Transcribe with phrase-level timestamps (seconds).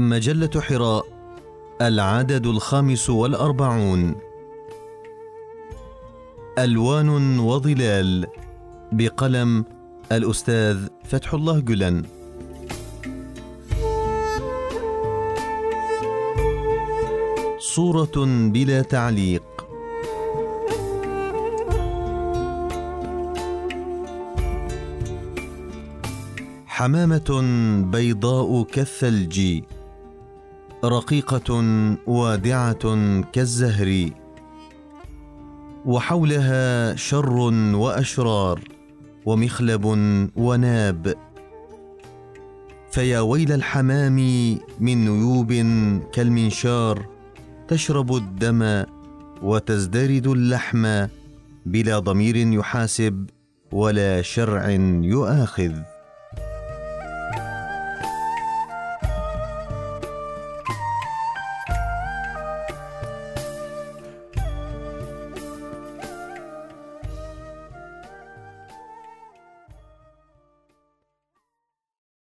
[0.00, 1.06] مجلة حراء
[1.80, 4.14] العدد الخامس والأربعون.
[6.58, 8.26] ألوان وظلال
[8.92, 9.64] بقلم
[10.12, 12.02] الأستاذ فتح الله جلن.
[17.58, 18.16] صورة
[18.52, 19.42] بلا تعليق.
[26.66, 27.40] حمامة
[27.92, 29.62] بيضاء كالثلج.
[30.84, 31.64] رقيقة
[32.06, 32.84] وادعة
[33.32, 34.10] كالزهر
[35.86, 37.36] وحولها شر
[37.74, 38.60] وأشرار
[39.26, 39.84] ومخلب
[40.36, 41.14] وناب.
[42.90, 44.16] فيا ويل الحمام
[44.80, 45.52] من نيوب
[46.12, 47.06] كالمنشار
[47.68, 48.84] تشرب الدم
[49.42, 51.06] وتزدرد اللحم
[51.66, 53.26] بلا ضمير يحاسب
[53.72, 54.70] ولا شرع
[55.02, 55.72] يؤاخذ.